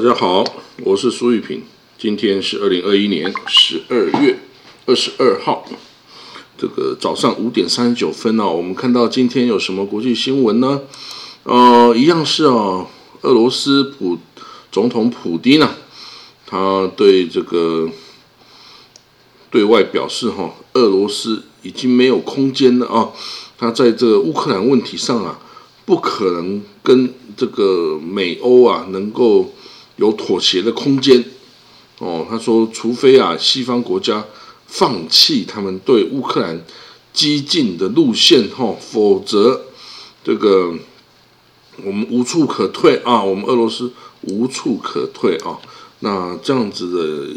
[0.00, 0.44] 大家好，
[0.84, 1.60] 我是苏玉平，
[1.98, 4.38] 今天是二零二一年十二月
[4.86, 5.64] 二十二号，
[6.56, 10.82] 这个早上五点三十九分哦，我们看到今天有什么国际新闻呢？
[11.42, 12.86] 呃，一样是哦，
[13.22, 14.18] 俄罗斯普
[14.70, 15.76] 总统普京啊，
[16.46, 17.90] 他对这个
[19.50, 23.10] 对外表示哈，俄罗斯已经没有空间了啊，
[23.58, 25.40] 他在这个乌克兰问题上啊，
[25.84, 29.52] 不可能跟这个美欧啊能够
[29.98, 31.24] 有妥协的空间
[31.98, 32.26] 哦。
[32.28, 34.24] 他说，除非啊西方国家
[34.66, 36.64] 放弃他们对乌克兰
[37.12, 39.66] 激进的路线哈，否则
[40.24, 40.74] 这个。
[41.84, 43.22] 我们无处可退啊！
[43.22, 43.92] 我们俄罗斯
[44.22, 45.56] 无处可退啊！
[46.00, 47.32] 那这样子的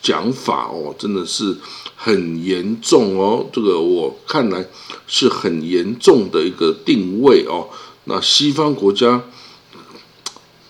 [0.00, 1.56] 讲法哦，真的是
[1.96, 3.44] 很严重哦。
[3.52, 4.64] 这个我看来
[5.08, 7.68] 是很严重的一个定位哦。
[8.04, 9.20] 那西方国家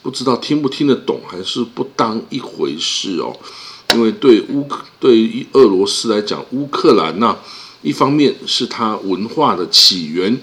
[0.03, 3.35] 不知道听不听得懂，还是不当一回事哦。
[3.95, 7.37] 因为对乌克对于俄罗斯来讲，乌克兰呐，
[7.83, 10.41] 一方面是它文化的起源。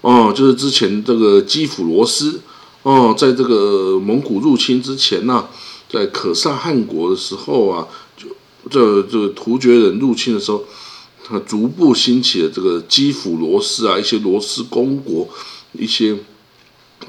[0.00, 2.40] 哦，就是之前这个基辅罗斯
[2.82, 5.46] 哦，在这个蒙古入侵之前呢，
[5.90, 7.86] 在可萨汗国的时候啊，
[8.16, 8.28] 就
[8.70, 10.64] 这这个突厥人入侵的时候，
[11.24, 15.28] 他逐步兴起了这个基辅罗斯啊，一些罗斯公国，
[15.72, 16.16] 一些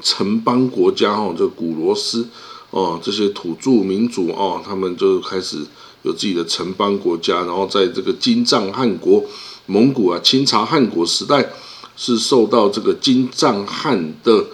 [0.02, 2.28] 城邦国家哦，这个古罗斯
[2.70, 5.58] 哦，这些土著民族哦，他们就开始
[6.02, 9.24] 有自己的城邦国家，然后在这个金帐汗国、
[9.66, 11.52] 蒙古啊、清朝汗国时代。
[11.96, 14.46] 是受到这个金帐汗的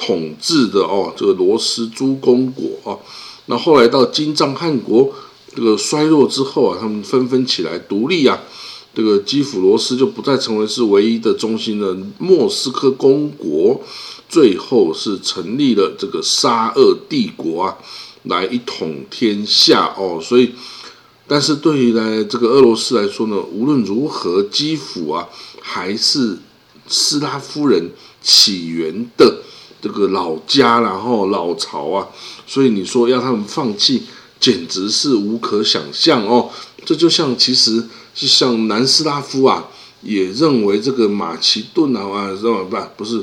[0.00, 2.98] 统治的哦，这个罗斯诸公国啊，
[3.46, 5.14] 那后来到金帐汗国
[5.54, 8.40] 这个衰弱之后啊，他们纷纷起来独立啊，
[8.92, 13.80] 这个基辅罗斯就不再成为是唯一的中心的莫斯科公国，
[14.28, 17.78] 最后是成立了这个沙俄帝国啊，
[18.24, 20.54] 来一统天下哦，所以，
[21.26, 25.28] 但是对于呢这个俄罗斯来说呢，无论如何，基辅啊
[25.60, 26.38] 还是。
[26.90, 27.90] 斯拉夫人
[28.22, 29.42] 起源的
[29.82, 32.08] 这个老家，然后老巢啊，
[32.46, 34.04] 所以你说要他们放弃，
[34.40, 36.48] 简直是无可想象哦。
[36.86, 39.68] 这就像其实是像南斯拉夫啊，
[40.00, 42.90] 也认为这个马其顿啊啊，知道吧？
[42.96, 43.22] 不是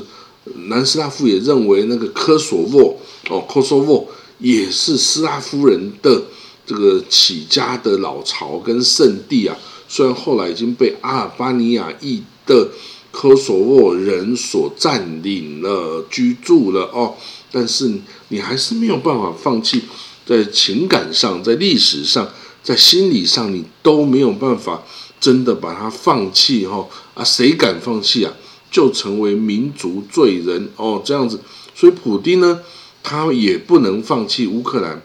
[0.68, 2.96] 南斯拉夫也认为那个科索沃
[3.28, 4.08] 哦，科索沃
[4.38, 6.22] 也是斯拉夫人的
[6.66, 9.56] 这个起家的老巢跟圣地啊。
[9.88, 12.68] 虽然后来已经被阿尔巴尼亚裔的。
[13.12, 17.14] 科索沃人所占领了居住了哦，
[17.50, 17.90] 但是
[18.28, 19.80] 你还是没有办法放弃，
[20.26, 22.28] 在情感上、在历史上、
[22.62, 24.82] 在心理上，你都没有办法
[25.18, 27.24] 真的把它放弃哈啊！
[27.24, 28.34] 谁敢放弃啊？
[28.70, 31.40] 就成为民族罪人哦，这样子。
[31.74, 32.60] 所以普丁呢，
[33.02, 35.02] 他也不能放弃乌克兰。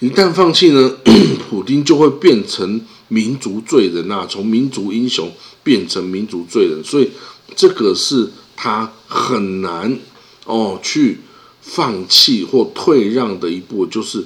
[0.00, 0.96] 一旦放弃呢，
[1.50, 5.30] 普丁就会变成民族罪人呐，从民族英雄。
[5.64, 7.10] 变成民族罪人，所以
[7.56, 9.98] 这个是他很难
[10.44, 11.20] 哦去
[11.62, 14.22] 放弃或退让的一步，就是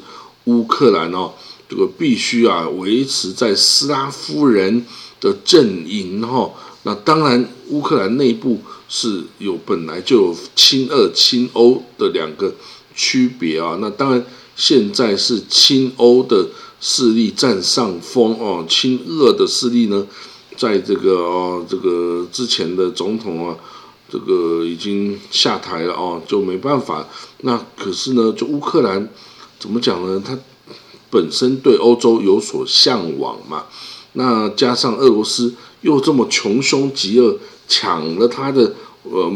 [0.46, 1.34] 乌克兰哦，
[1.68, 4.84] 这个必须啊维持在斯拉夫人
[5.20, 6.50] 的阵营哈。
[6.88, 12.54] 那当然，乌克兰内部是有本来就有亲俄亲欧的两个
[12.94, 13.76] 区别啊。
[13.78, 14.24] 那当然，
[14.56, 16.48] 现在是亲欧的
[16.80, 20.06] 势力占上风哦，亲俄的势力呢？
[20.56, 23.54] 在这个哦，这个之前的总统啊，
[24.10, 27.06] 这个已经下台了哦，就没办法。
[27.42, 29.10] 那可是呢，就乌克兰
[29.58, 30.22] 怎么讲呢？
[30.24, 30.38] 他
[31.10, 33.66] 本身对欧洲有所向往嘛。
[34.14, 39.32] 那加上俄罗斯又这么穷凶极恶，抢了他的呃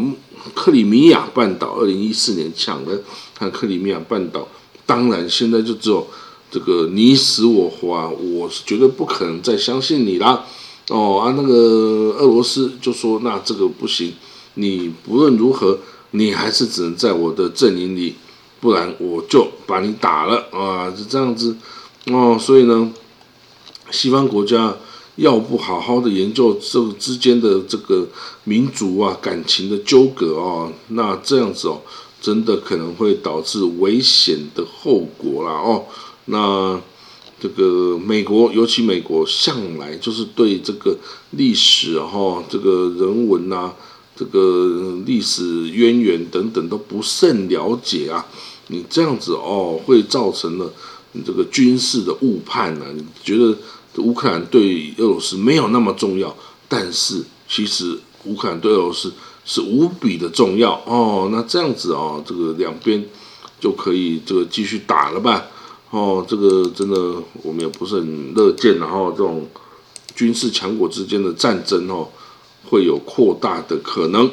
[0.55, 2.99] 克里米亚半岛，二零一四年抢了
[3.35, 4.49] 他克里米亚半岛。
[4.85, 6.07] 当然，现在就只有
[6.51, 8.11] 这个你死我活啊！
[8.11, 10.45] 我是绝对不可能再相信你啦。
[10.91, 11.55] 哦啊，那个
[12.19, 14.13] 俄罗斯就说：“那这个不行，
[14.55, 15.79] 你不论如何，
[16.11, 18.17] 你还是只能在我的阵营里，
[18.61, 21.57] 不然我就把你打了啊！”是这样子
[22.07, 22.93] 哦，所以呢，
[23.93, 24.77] 西方国家
[25.17, 28.07] 要不好好的研究这个之间的这个
[28.45, 31.81] 民族啊感情的纠葛哦，那这样子哦，
[32.21, 35.85] 真的可能会导致危险的后果啦哦，
[36.27, 36.81] 那。
[37.41, 40.97] 这个美国，尤其美国向来就是对这个
[41.31, 43.73] 历史哈，这个人文呐，
[44.15, 48.25] 这个历史渊源等等都不甚了解啊。
[48.69, 50.73] 你这样子哦，会造成了
[51.11, 52.87] 你这个军事的误判呢？
[52.95, 53.59] 你觉得
[53.97, 56.35] 乌克兰对俄罗斯没有那么重要，
[56.69, 59.13] 但是其实乌克兰对俄罗斯
[59.45, 61.29] 是无比的重要哦。
[61.31, 63.05] 那这样子哦，这个两边
[63.61, 65.47] 就可以这个继续打了吧？
[65.91, 66.97] 哦，这个真的
[67.43, 69.47] 我们也不是很乐见，然后这种
[70.15, 72.09] 军事强国之间的战争哦，
[72.71, 74.31] 会有扩大的可能。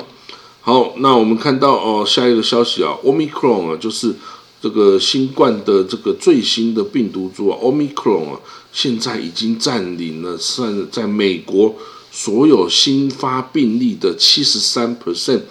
[0.62, 4.16] 好，那我们看到哦，下一个消息啊，Omicron 啊，就是
[4.62, 8.40] 这个新冠的这个最新的病毒株啊，Omicron 啊，
[8.72, 11.76] 现在已经占领了算在美国
[12.12, 15.42] 所有新发病例的七十三 percent，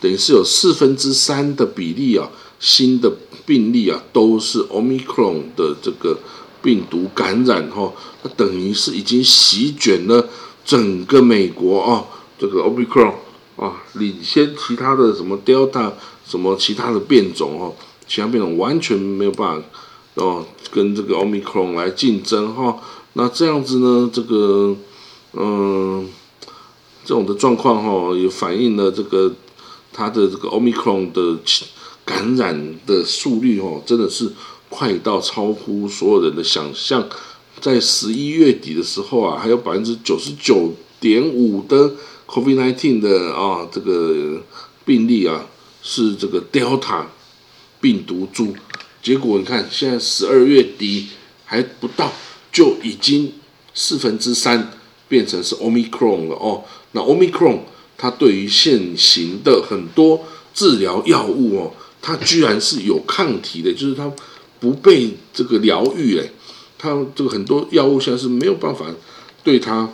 [0.00, 2.28] 等于是有四分之三的比例啊，
[2.60, 3.10] 新的
[3.46, 6.18] 病例啊都是 Omicron 的这个
[6.60, 7.92] 病毒感染哈，
[8.22, 10.28] 它等于是已经席卷了
[10.64, 12.04] 整个美国啊，
[12.38, 13.14] 这个 Omicron。
[13.56, 15.90] 啊，领先其他的什么 Delta
[16.24, 17.74] 什么其他的变种哦，
[18.08, 19.66] 其他变种完全没有办法
[20.14, 22.80] 哦，跟这个 Omicron 来竞争哈。
[23.12, 24.74] 那这样子呢，这个
[25.34, 26.08] 嗯，
[27.04, 29.32] 这种的状况哈，也反映了这个
[29.92, 31.38] 它的这个 Omicron 的
[32.04, 34.32] 感染的速率哦，真的是
[34.68, 37.06] 快到超乎所有人的想象。
[37.60, 41.92] 在十一月底的时候啊，还有百分之九十九点五的。
[42.30, 44.42] COVID-19 的啊，这个
[44.84, 45.46] 病例啊
[45.82, 47.04] 是这个 Delta
[47.80, 48.54] 病毒株，
[49.02, 51.08] 结果你看现在十二月底
[51.44, 52.12] 还不到，
[52.52, 53.32] 就已经
[53.74, 54.72] 四分之三
[55.08, 56.64] 变成是 Omicron 了哦。
[56.92, 57.60] 那 Omicron
[57.96, 64.12] 它对于现行的很多治疗药物哦，它居然是有抗体的，就是它
[64.60, 66.30] 不被这个疗愈哎，
[66.76, 68.86] 它这个很多药物现在是没有办法
[69.42, 69.88] 对它。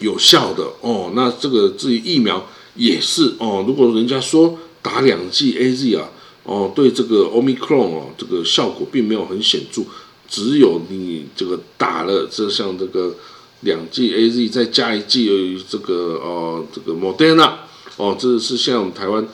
[0.00, 2.46] 有效的哦，那这个至于疫苗
[2.76, 3.64] 也是哦。
[3.66, 6.08] 如果人家说打两剂 A Z 啊，
[6.48, 9.82] 哦，对这个 Omicron 哦，这个效果并没有很显著。
[10.26, 13.14] 只有你这个打了这像这个
[13.60, 17.52] 两剂 A Z 再加一剂这个哦这个 Moderna
[17.98, 19.26] 哦，这是像我们台湾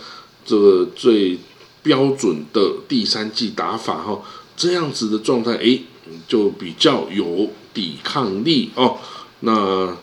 [0.44, 1.38] 这个最
[1.84, 4.22] 标准的第三剂打法哈，
[4.56, 5.78] 这样子的状态哎，
[6.26, 8.98] 就比较有抵抗力哦。
[9.40, 9.96] 那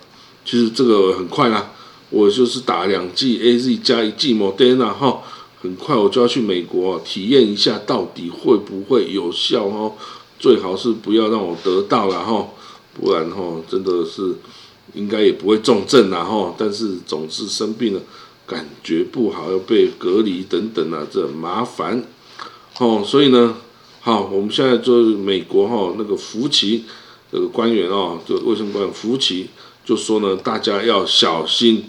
[0.46, 1.72] 其实这个很快啦，
[2.10, 5.24] 我就是打两剂 A Z 加一剂 Moderna 哈，
[5.62, 9.94] 很快我就要去美国体验一下到底会不会有效哦。
[10.40, 12.48] 最好是不要让我得到了哈，
[13.00, 14.36] 不然哈真的是
[14.96, 16.56] 应该也不会重症啦哈。
[16.58, 18.02] 但是总是生病了，
[18.48, 22.04] 感觉不好，要被隔离等等啊，这很麻烦。
[22.80, 23.58] 哦，所以呢，
[24.00, 26.86] 好，我们现在就是美国哈那个福奇
[27.32, 29.50] 这个官员哦，就卫生官员福奇。
[29.86, 31.86] 就说呢，大家要小心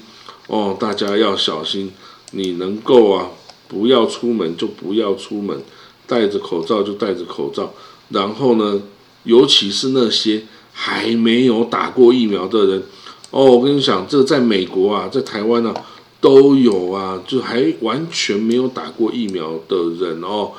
[0.49, 1.91] 哦，大家要小心。
[2.35, 3.29] 你能够啊，
[3.73, 5.59] 不要出门就不要出门，
[6.07, 7.73] 戴着口罩就戴着口罩。
[8.11, 8.83] 然后呢，
[9.25, 10.43] 尤其是那些
[10.73, 12.83] 还没有打过疫苗的人
[13.31, 15.75] 哦，我跟你讲，这个在美国啊，在台湾呢
[16.21, 20.53] 都有啊，就还完全没有打过疫苗的人哦，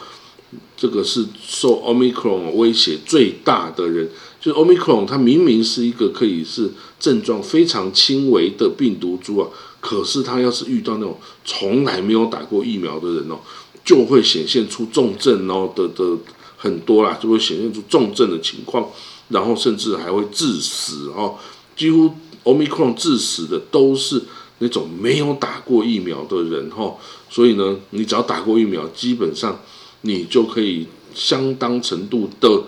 [0.76, 4.10] 这个是受 Omicron 威胁最大的人。
[4.42, 9.48] 就是 Omicron，它明明是一个可以是症状非常轻微的病毒株啊，
[9.86, 13.38] 可是他要是遇到那种从来没有打过疫苗的人哦，
[13.84, 16.18] 就会显现出重症哦的的
[16.56, 18.88] 很多啦，就会显现出重症的情况，
[19.28, 21.36] 然后甚至还会致死哦。
[21.76, 22.10] 几乎
[22.46, 24.24] Omicron 致死的都是
[24.60, 26.96] 那种没有打过疫苗的人哈，
[27.30, 29.60] 所以呢，你只要打过疫苗，基本上
[30.04, 32.64] 你就可以相当程度的。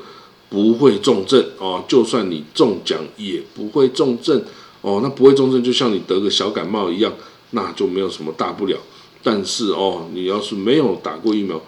[0.48, 4.42] 不会重症哦，就算你中奖也不会重症
[4.86, 5.00] 哦。
[5.02, 7.12] 那不会重症，就像你得个小感冒一样，
[7.52, 8.78] 那就没有什么大不了。
[9.24, 11.60] 但是哦，你要是没有打过疫苗，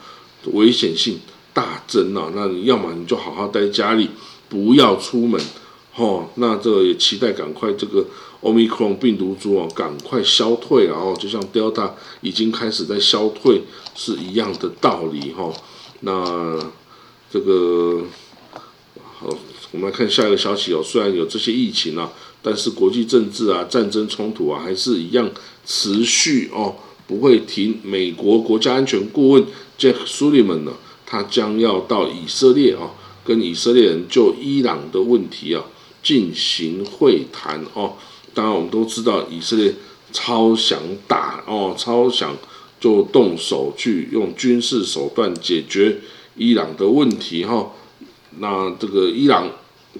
[0.53, 1.19] 危险性
[1.53, 2.31] 大增啊。
[2.35, 4.09] 那你要么你就好好待家里，
[4.47, 5.41] 不要出门
[5.95, 6.27] 哦。
[6.35, 8.05] 那这个也期待赶快这个
[8.41, 10.93] Omicron 病毒株哦，赶快消退啊。
[10.95, 13.63] 哦，就像 Delta 已经开始在消退
[13.95, 15.51] 是一样的道理哈。
[16.01, 16.59] 那
[17.31, 18.03] 这个。
[19.19, 19.27] 好，
[19.71, 20.83] 我们来看下一个消息哦。
[20.85, 22.13] 虽然有这些疫情啊，
[22.47, 25.29] 但是国际政治啊、战争冲突啊，还是一样
[25.65, 26.73] 持续哦，
[27.05, 27.77] 不会停。
[27.83, 29.43] 美国国家安全顾问
[29.77, 30.71] Jack Sullivan 呢，
[31.05, 32.91] 他将要到以色列啊，
[33.25, 35.61] 跟以色列人就伊朗的问题啊
[36.01, 37.95] 进行会谈哦。
[38.33, 39.73] 当然，我们都知道以色列
[40.13, 42.33] 超想打哦，超想
[42.79, 45.97] 就动手去用军事手段解决
[46.37, 47.73] 伊朗的问题哈。
[48.39, 49.51] 那这个伊朗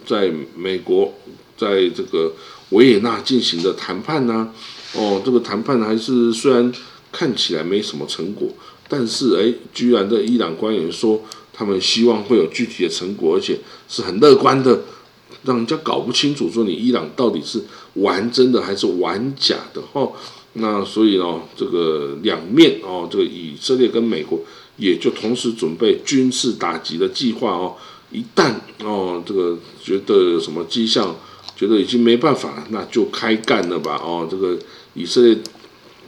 [0.06, 1.14] 在美国
[1.58, 2.32] 在这个
[2.70, 4.50] 维也纳进行的谈判呢？
[4.94, 6.72] 哦，这个谈判还是虽然
[7.12, 8.48] 看起来没什么成果，
[8.88, 11.22] 但是哎，居然的伊朗官员说
[11.52, 13.60] 他们希望会有具体的成果，而且
[13.90, 14.82] 是很乐观的，
[15.44, 17.62] 让人家搞不清楚说你伊朗到底是
[17.96, 20.14] 玩真的还是玩假的哦。
[20.54, 24.40] 那所以呢，这个两面哦，这个以色列跟美国
[24.78, 27.76] 也就同时准备军事打击的计划哦。
[28.12, 31.16] 一旦哦，这个觉得什么迹象，
[31.58, 34.28] 觉得已经没办法了，那就开干了吧哦。
[34.30, 34.58] 这个
[34.94, 35.38] 以色列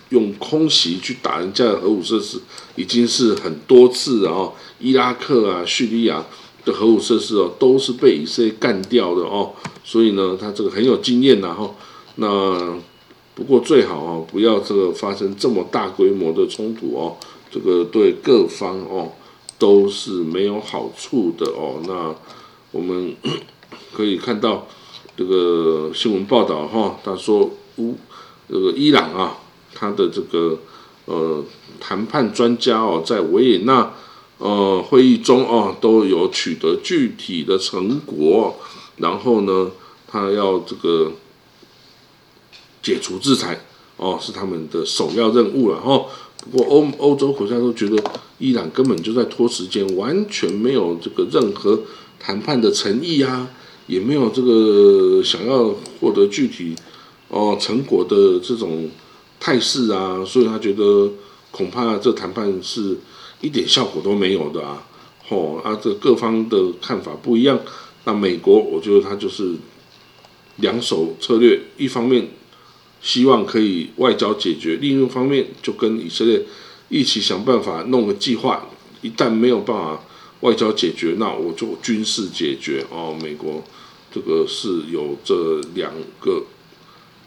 [0.10, 2.40] 用空袭去打人家的核武设施，
[2.76, 4.54] 已经是很多次了哦。
[4.80, 6.24] 伊拉克啊、叙利亚
[6.64, 9.52] 的核武设施哦，都是被以色列干掉的哦。
[9.84, 11.76] 所以呢，他这个很有经验然后
[12.16, 12.80] 那
[13.34, 17.18] 不过最好哦，不要这个发生这么大规模的冲突哦。
[17.52, 19.12] 这个对各方哦。
[19.60, 21.82] 都是没有好处的哦。
[21.86, 22.16] 那
[22.72, 23.14] 我们
[23.92, 24.66] 可以看到
[25.20, 27.98] 这个新闻报道哈，他说乌
[28.48, 29.38] 这个伊朗啊，
[29.76, 30.58] 他的这个
[31.04, 31.44] 呃
[31.78, 33.92] 谈判专家哦，在维也纳
[34.38, 38.62] 呃会议中哦，都有取得具体的成果。
[38.96, 39.72] 然后呢，
[40.08, 41.12] 他要这个
[42.82, 43.60] 解除制裁
[43.98, 46.06] 哦，是他们的首要任务了哈。
[46.50, 48.02] 不过欧欧洲国家都觉得
[48.38, 51.82] 伊朗根本就在拖时间，完全没有这个任何
[52.18, 53.50] 谈判的诚意啊，
[53.90, 56.76] 也没有这个想要获得具体
[57.28, 58.90] 哦成果的这种
[59.40, 61.12] 态势啊，所以他觉得
[61.50, 62.96] 恐怕这谈判是
[63.42, 64.88] 一点效果都没有的啊。
[65.30, 67.60] 哦，啊，这各方的看法不一样。
[68.06, 69.56] 那美国，我觉得他就是
[70.58, 72.30] 两手策略，一方面。
[73.02, 76.44] 希望可以外交解决，另一方面就跟以色列
[76.90, 78.68] 一起想办法弄个计划。
[79.02, 80.04] 一旦没有办法
[80.42, 82.86] 外交解决，那我就军事解决。
[82.92, 83.64] 哦，美国
[84.14, 86.44] 这个是有这两个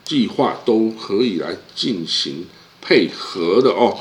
[0.04, 2.46] 计划都可以来进行
[2.80, 3.98] 配合的哦。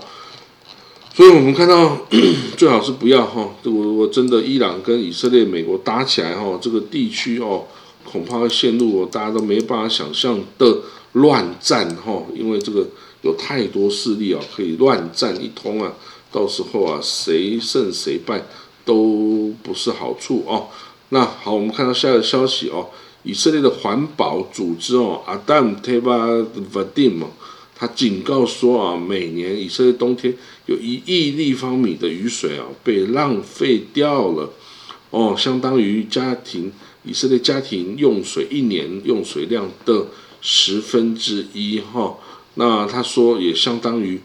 [1.13, 2.07] 所以我们看到
[2.55, 7.65] 最好是不要哈，这我我真的伊朗跟以色列、美国打起来哈，这个地区哦
[8.03, 10.77] 恐怕会陷入大家都没办法想象的。
[11.13, 12.87] 乱战哈，因为这个
[13.21, 15.91] 有太多势力啊，可以乱战一通啊，
[16.31, 18.41] 到时候啊，谁胜谁败
[18.85, 20.67] 都不是好处哦。
[21.09, 22.89] 那好，我们看到下一个消息哦，
[23.23, 27.23] 以色列的环保组织哦，Adam Teva Vadim，
[27.75, 30.33] 他警告说啊，每年以色列冬天
[30.65, 34.53] 有一亿立方米的雨水啊被浪费掉了
[35.09, 36.71] 哦，相当于家庭
[37.03, 40.07] 以色列家庭用水一年用水量的。
[40.43, 42.17] 十分之一哈，
[42.55, 44.19] 那他说也相当于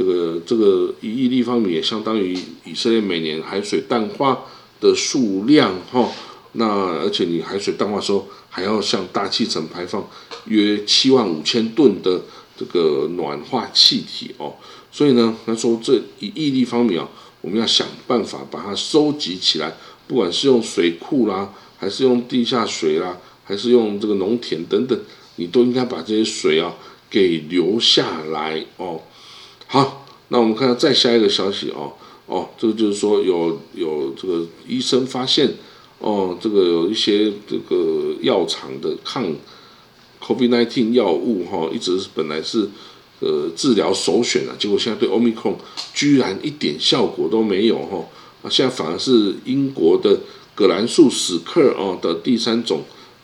[0.00, 2.32] 这个这个一亿立方米，也相当于
[2.64, 4.46] 以色列每年海水淡化
[4.80, 6.10] 的数量哈。
[6.52, 10.08] 那而且你海水淡化的时候，还要向大气层排放
[10.46, 12.22] 约七万五千吨的
[12.56, 14.54] 这个暖化气体哦。
[14.90, 17.06] 所以呢，他说这一亿立方米啊，
[17.42, 19.76] 我们要想办法把它收集起来，
[20.08, 24.98] 不管是用水库啦，还是用地下水啦，还是用这个农田等等。
[25.36, 26.74] 你都应该把这些水啊
[27.10, 29.02] 给留下来哦。
[29.72, 31.92] 好，那我们看到再下一个消息哦
[32.26, 35.54] 哦，这个就是说有有这个医生发现
[36.00, 39.24] 哦，这个有一些这个药厂的抗
[40.20, 42.68] COVID-19 药物哈，一直是本来是
[43.20, 45.54] 呃治疗首选啊，结果现在对 Omicron
[45.94, 48.04] 居然一点效果都没有哈，
[48.42, 50.18] 啊，现在反而是英国的
[50.56, 52.82] 葛兰素史克哦的第三种。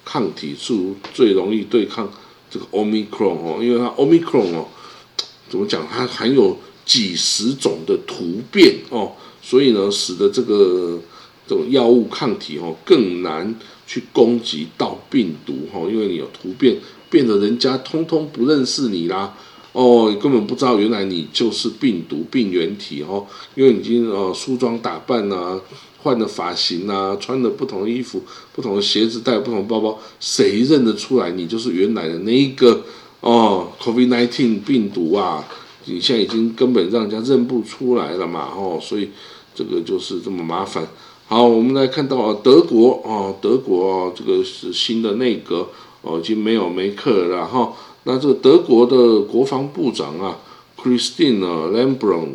[0.08, 2.08] 抗体素最容易对抗
[2.48, 4.68] 这个 omicron 哦，因为它 omicron 哦，
[5.56, 5.86] 怎么讲？
[5.90, 11.00] 它含有几十种的突变哦，所以呢，使得这个
[11.48, 13.54] 这种药物抗体哦更难
[13.86, 19.34] 去攻击到病毒哈，因为你有突变，变得人家通通不认识你啦
[19.72, 25.60] 哦，你根本不知道原来你就是病毒病原体哦，因为你已经呃梳妆打扮啊。
[26.02, 28.22] 换了发型啊，穿的不同的衣服，
[28.52, 32.84] 不同的鞋子，带不同包包，谁认得出来你就是原来的那一个
[33.26, 35.45] 哦？COVID-19 病毒啊，
[35.87, 38.49] 你现在已经根本让人家认不出来了嘛？
[38.56, 39.11] 哦，所以
[39.52, 40.87] 这个就是这么麻烦。
[41.26, 45.68] 好，我们来看到啊德国哦，德国哦，这个是新的内阁
[46.02, 47.73] 哦，已经没有梅克了哈。
[48.04, 50.38] 那这个德国的国防部长啊
[50.80, 52.28] ，Christine Lambron，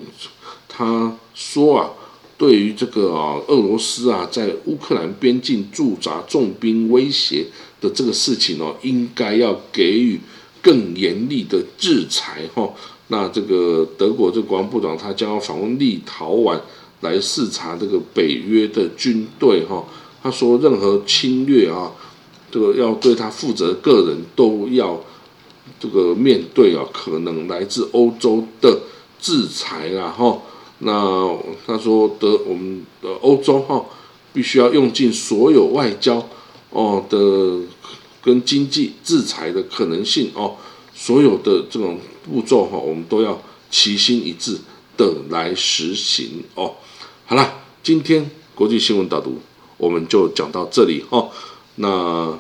[0.68, 1.92] 他说啊。
[2.38, 7.46] 对于这个啊，俄罗斯啊，在乌克兰边境驻扎重兵威胁
[7.80, 10.20] 的这个事情哦，应该要给予
[10.62, 12.72] 更严厉的制裁哈。
[13.08, 16.60] 那这个德国这国防部长他将要访问立陶宛
[17.02, 19.84] 来视察这个北约的军队哈。
[20.24, 21.92] 他说，任何侵略啊，
[22.52, 25.02] 这个要对他负责个人都要
[25.80, 28.82] 这个面对啊，可能来自欧洲的
[29.20, 30.40] 制裁啊哈。
[30.84, 33.84] 那他说德我们的欧洲哈，
[34.32, 36.24] 必须要用尽所有外交
[36.70, 37.60] 哦的
[38.22, 40.56] 跟经济制裁的可能性哦，
[40.94, 44.60] 所有的这种步骤哈，我们都要齐心一致
[44.96, 46.76] 的来实行哦。
[47.26, 49.40] 好了，今天国际新闻导读
[49.78, 51.32] 我们就讲到这里哦。
[51.78, 52.38] 那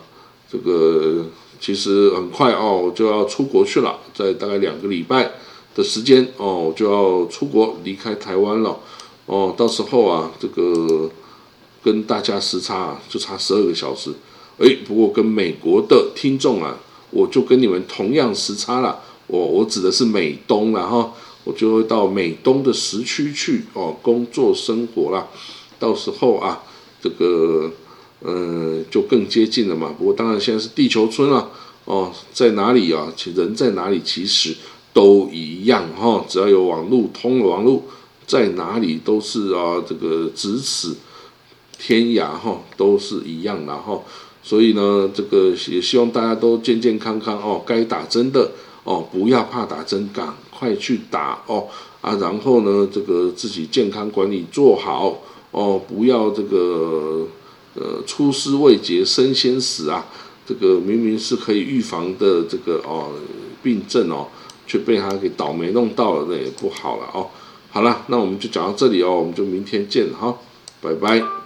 [0.51, 1.25] 这个
[1.59, 5.31] 其实很快哦，我就要出国去了，在大概两个礼拜
[5.73, 8.77] 的时间哦，我就要出国离开台湾了
[9.25, 9.55] 哦。
[9.57, 11.09] 到时候啊，这个
[11.81, 14.13] 跟大家时差啊就差十二个小时。
[14.57, 16.77] 哎，不过跟美国的听众啊，
[17.09, 18.99] 我就跟你们同样时差了。
[19.27, 21.13] 我我指的是美东了哈。
[21.43, 25.27] 我就会到美东的时区去哦，工作生活啦。
[25.79, 26.61] 到时候啊，
[27.01, 27.71] 这个
[28.19, 29.91] 呃就更接近了嘛。
[29.97, 31.49] 不过当然现在是地球村了
[31.85, 33.11] 哦，在哪里啊？
[33.17, 34.55] 其人在哪里其实
[34.93, 37.85] 都一样哈，只要有网络通了网络，
[38.27, 40.95] 在哪里都是啊，这个咫尺
[41.79, 43.99] 天涯哈，都是一样的哈。
[44.43, 48.51] 所以呢，这个也希望大家都健健康康哦，该打针的
[48.83, 51.67] 哦，不要怕打针赶快去打哦
[52.01, 55.21] 啊，然后呢，这个自己健康管理做好
[55.51, 57.27] 哦，不要这个
[57.75, 60.05] 呃出师未捷身先死啊，
[60.47, 63.11] 这个明明是可以预防的这个哦
[63.61, 64.27] 病症哦，
[64.65, 67.27] 却被他给倒霉弄到了，那也不好了哦。
[67.69, 70.35] 好了，那我们就讲到这里哦，我们就明天见哈，
[70.81, 71.40] 拜拜。